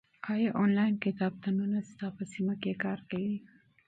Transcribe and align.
ایا 0.33 0.49
آنلاین 0.63 0.93
کتابتونونه 1.05 1.79
ستا 1.89 2.07
په 2.17 2.23
سیمه 2.31 2.55
کې 2.61 2.73
کار 2.83 2.99
کوي؟ 3.09 3.35